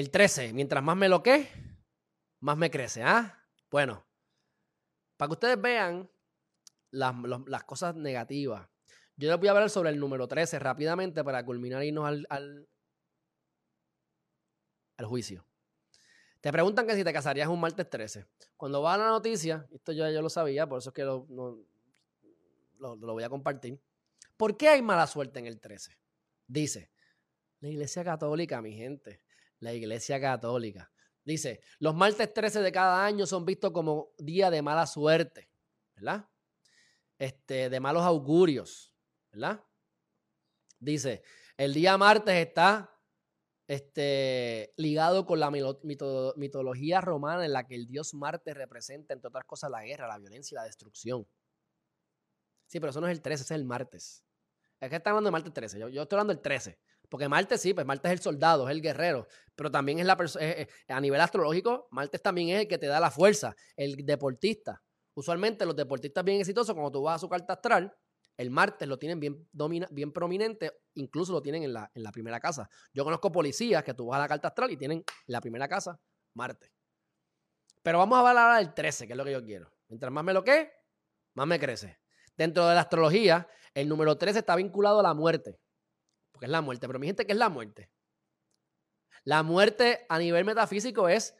[0.00, 1.46] El 13, mientras más me lo que,
[2.40, 3.02] más me crece.
[3.02, 3.46] ¿Ah?
[3.70, 4.02] Bueno,
[5.18, 6.10] para que ustedes vean
[6.90, 8.66] las, cosas negativas,
[9.16, 12.66] yo les voy a hablar sobre el número 13 rápidamente para culminar y irnos al,
[15.04, 15.46] juicio.
[16.40, 18.24] Te preguntan que si te casarías un martes 13.
[18.56, 21.26] Cuando va a la noticia, esto yo, yo lo sabía, por eso es que lo,
[21.28, 23.78] lo, lo, voy a compartir.
[24.38, 25.94] ¿Por qué hay mala suerte en el 13?
[26.46, 26.90] Dice,
[27.60, 29.20] la iglesia católica, mi gente,
[29.60, 30.90] la iglesia católica.
[31.24, 35.50] Dice, los martes 13 de cada año son vistos como día de mala suerte,
[35.94, 36.28] ¿verdad?
[37.18, 38.92] Este, de malos augurios,
[39.30, 39.62] ¿verdad?
[40.78, 41.22] Dice,
[41.56, 42.90] el día martes está
[43.70, 49.44] este, ligado con la mitología romana en la que el dios Marte representa, entre otras
[49.44, 51.24] cosas, la guerra, la violencia y la destrucción.
[52.66, 54.24] Sí, pero eso no es el 13, ese es el martes.
[54.80, 55.78] Es que está hablando de martes 13.
[55.78, 56.80] Yo, yo estoy hablando del 13.
[57.10, 60.16] Porque Marte sí, pues Marte es el soldado, es el guerrero, pero también es la
[60.16, 60.46] persona,
[60.88, 64.80] a nivel astrológico, Marte también es el que te da la fuerza, el deportista.
[65.14, 67.92] Usualmente los deportistas bien exitosos, cuando tú vas a su carta astral,
[68.36, 72.12] el martes lo tienen bien, domina, bien prominente, incluso lo tienen en la, en la
[72.12, 72.70] primera casa.
[72.94, 76.00] Yo conozco policías que tú vas a la carta astral y tienen la primera casa
[76.34, 76.72] Marte.
[77.82, 79.72] Pero vamos a hablar del 13, que es lo que yo quiero.
[79.88, 80.70] Mientras más me lo que,
[81.34, 81.98] más me crece.
[82.36, 85.58] Dentro de la astrología, el número 13 está vinculado a la muerte
[86.40, 86.86] porque es la muerte.
[86.86, 87.90] Pero mi gente, ¿qué es la muerte?
[89.24, 91.36] La muerte a nivel metafísico es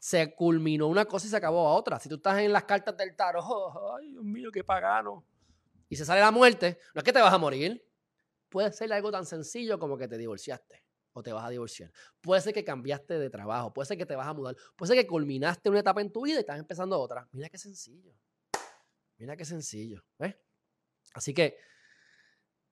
[0.00, 1.98] se culminó una cosa y se acabó otra.
[1.98, 5.26] Si tú estás en las cartas del tarot, oh, ay Dios mío, qué pagano,
[5.88, 7.84] y se sale la muerte, no es que te vas a morir.
[8.48, 11.90] Puede ser algo tan sencillo como que te divorciaste o te vas a divorciar.
[12.20, 15.02] Puede ser que cambiaste de trabajo, puede ser que te vas a mudar, puede ser
[15.02, 17.28] que culminaste una etapa en tu vida y estás empezando otra.
[17.32, 18.14] Mira qué sencillo.
[19.16, 20.04] Mira qué sencillo.
[20.16, 20.36] ¿ves?
[21.12, 21.58] Así que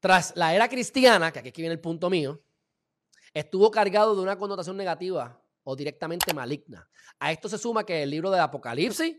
[0.02, 2.44] tras la era cristiana, que aquí viene el punto mío,
[3.32, 6.90] estuvo cargado de una connotación negativa o directamente maligna.
[7.20, 9.16] A esto se suma que el libro de Apocalipsis,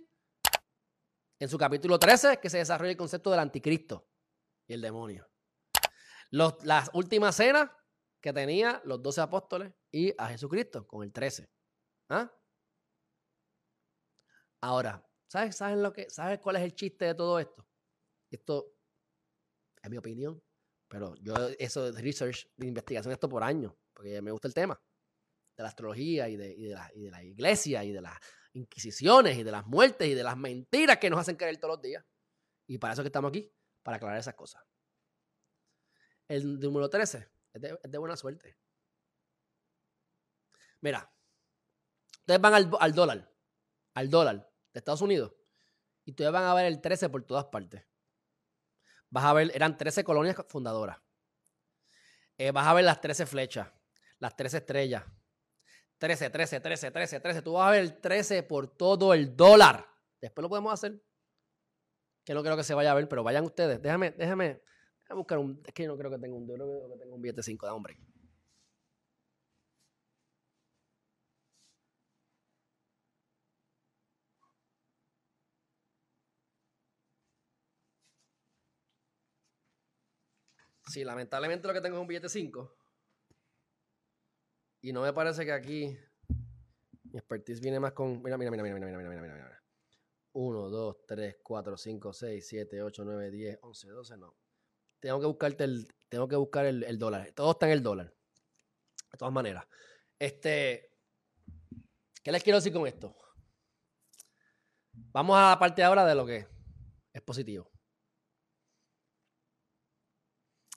[1.39, 4.09] en su capítulo 13, que se desarrolla el concepto del anticristo
[4.67, 5.25] y el demonio.
[6.31, 7.72] las últimas cenas
[8.19, 11.49] que tenía los doce apóstoles y a Jesucristo con el 13.
[12.09, 12.29] ¿Ah?
[14.59, 17.66] Ahora, ¿sabes, ¿sabes, lo que, ¿sabes cuál es el chiste de todo esto?
[18.29, 18.73] Esto
[19.81, 20.43] es mi opinión.
[20.93, 24.79] Pero yo eso de research, de investigación, esto por años, porque me gusta el tema
[25.57, 28.15] de la astrología y de, la, y de la iglesia y de las
[28.53, 31.81] inquisiciones y de las muertes y de las mentiras que nos hacen creer todos los
[31.81, 32.05] días.
[32.67, 34.61] Y para eso que estamos aquí, para aclarar esas cosas.
[36.27, 38.55] El número 13 es de, es de buena suerte.
[40.81, 41.11] Mira,
[42.19, 43.33] ustedes van al, al, dólar,
[43.95, 45.33] al dólar de Estados Unidos,
[46.05, 47.83] y ustedes van a ver el 13 por todas partes
[49.13, 50.97] vas a ver, eran 13 colonias fundadoras.
[52.35, 53.72] Eh, vas a ver las 13 flechas,
[54.18, 55.03] las 13 estrellas.
[56.00, 57.41] 13, 13, 13, 13, 13.
[57.44, 59.88] Tú vas a ver el 13 por todo el dólar.
[60.19, 61.00] Después lo podemos hacer.
[62.25, 63.79] Que no creo que se vaya a ver, pero vayan ustedes.
[63.81, 64.62] Déjame, déjame,
[65.03, 65.62] déjame buscar un.
[65.63, 67.72] Es que no creo que tenga un, yo creo que tengo un billete 5 de
[67.72, 67.97] hombre.
[80.88, 82.75] Sí, lamentablemente lo que tengo es un billete 5.
[84.81, 85.97] Y no me parece que aquí
[87.03, 88.21] mi expertise viene más con.
[88.21, 89.63] Mira, mira, mira, mira, mira, mira, mira, mira, mira.
[90.33, 94.35] 1, 2, 3, 4, 5, 6, 7, 8, 9, 10, 11, 12, no.
[94.99, 95.88] Tengo que buscarte el.
[96.09, 97.31] Tengo que buscar el, el dólar.
[97.33, 98.13] Todo está en el dólar.
[99.11, 99.66] De todas maneras.
[100.19, 100.91] Este.
[102.23, 103.16] ¿Qué les quiero decir con esto?
[104.91, 106.47] Vamos a la parte ahora de lo que
[107.13, 107.69] es positivo.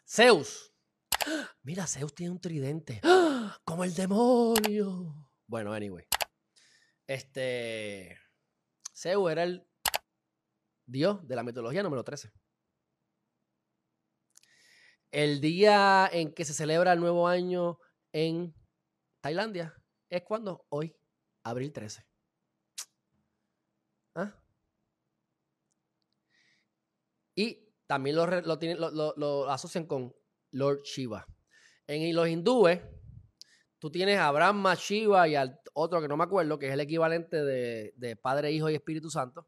[0.09, 0.73] Zeus.
[1.63, 3.01] Mira, Zeus tiene un tridente.
[3.65, 5.31] Como el demonio.
[5.47, 6.07] Bueno, anyway.
[7.07, 8.19] Este.
[8.95, 9.67] Zeus era el
[10.87, 12.33] dios de la mitología número 13.
[15.11, 17.79] El día en que se celebra el nuevo año
[18.13, 18.55] en
[19.21, 19.75] Tailandia
[20.09, 20.97] es cuando hoy,
[21.43, 22.07] abril 13.
[24.15, 24.35] ¿Ah?
[27.35, 28.27] Y también lo,
[29.17, 30.15] lo, asocian con
[30.51, 31.27] Lord Shiva.
[31.87, 32.81] En los hindúes,
[33.79, 36.81] tú tienes a Brahma, Shiva y al otro que no me acuerdo, que es el
[36.81, 39.47] equivalente de, Padre, Hijo y Espíritu Santo.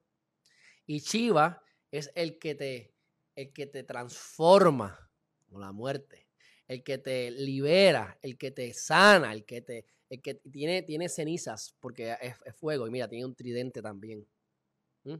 [0.87, 2.94] Y Shiva es el que te,
[3.35, 5.11] el que te transforma,
[5.46, 6.29] como la muerte,
[6.67, 11.08] el que te libera, el que te sana, el que te, el que tiene, tiene
[11.08, 14.26] cenizas, porque es, fuego, y mira, tiene un tridente también.
[15.05, 15.14] ¿Mm?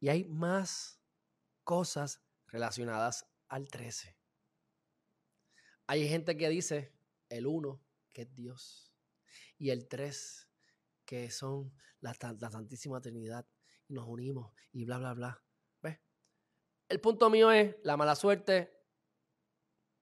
[0.00, 1.00] Y hay más
[1.64, 4.16] cosas relacionadas al 13.
[5.86, 6.94] Hay gente que dice
[7.28, 8.94] el uno, que es Dios,
[9.56, 10.48] y el tres,
[11.04, 13.46] que son la, la Santísima Trinidad,
[13.88, 15.44] y nos unimos, y bla, bla, bla.
[15.82, 15.98] ¿Ves?
[16.88, 18.70] El punto mío es la mala suerte.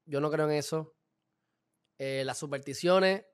[0.05, 0.97] Yo no creo en eso.
[1.97, 3.25] Eh, las supersticiones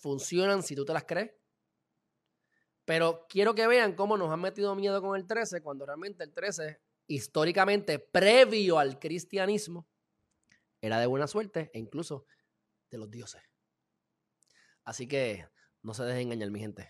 [0.00, 1.32] funcionan si tú te las crees.
[2.86, 6.32] Pero quiero que vean cómo nos han metido miedo con el 13 cuando realmente el
[6.32, 9.88] 13, históricamente, previo al cristianismo,
[10.80, 12.26] era de buena suerte e incluso
[12.90, 13.42] de los dioses.
[14.84, 15.48] Así que
[15.82, 16.88] no se dejen engañar, mi gente.